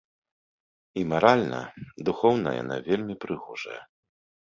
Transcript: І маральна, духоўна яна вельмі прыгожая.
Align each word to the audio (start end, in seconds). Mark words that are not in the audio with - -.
І 1.01 1.01
маральна, 1.11 1.59
духоўна 2.07 2.49
яна 2.61 2.77
вельмі 2.87 3.15
прыгожая. 3.27 3.77